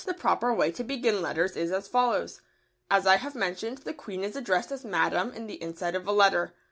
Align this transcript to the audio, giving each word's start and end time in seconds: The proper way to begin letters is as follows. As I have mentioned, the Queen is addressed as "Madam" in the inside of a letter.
The 0.03 0.15
proper 0.15 0.51
way 0.51 0.71
to 0.71 0.83
begin 0.83 1.21
letters 1.21 1.55
is 1.55 1.71
as 1.71 1.87
follows. 1.87 2.41
As 2.89 3.05
I 3.05 3.17
have 3.17 3.35
mentioned, 3.35 3.77
the 3.85 3.93
Queen 3.93 4.23
is 4.23 4.35
addressed 4.35 4.71
as 4.71 4.83
"Madam" 4.83 5.31
in 5.31 5.45
the 5.45 5.61
inside 5.61 5.93
of 5.93 6.07
a 6.07 6.11
letter. 6.11 6.55